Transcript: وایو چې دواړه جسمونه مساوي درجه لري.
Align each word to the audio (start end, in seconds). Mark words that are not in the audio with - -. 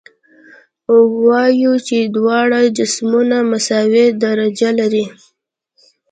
وایو 1.25 1.73
چې 1.87 1.97
دواړه 2.15 2.59
جسمونه 2.77 3.37
مساوي 3.51 4.05
درجه 4.23 4.69
لري. 4.79 5.05